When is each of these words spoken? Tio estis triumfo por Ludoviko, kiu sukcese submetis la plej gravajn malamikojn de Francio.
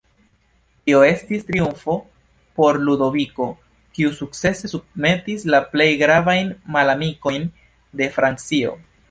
Tio 0.85 1.01
estis 1.07 1.43
triumfo 1.49 1.97
por 2.61 2.79
Ludoviko, 2.87 3.47
kiu 3.99 4.11
sukcese 4.21 4.71
submetis 4.73 5.47
la 5.57 5.61
plej 5.75 5.89
gravajn 6.01 6.51
malamikojn 6.79 7.49
de 8.03 8.11
Francio. 8.19 8.75